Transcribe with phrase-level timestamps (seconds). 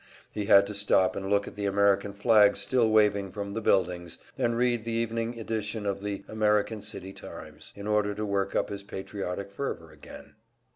[0.31, 4.17] He had to stop and look at the American flags, still waving from the buildings,
[4.35, 8.69] and read the evening edition of the American City "Times," in order to work up
[8.69, 10.33] his patriotic fervor again.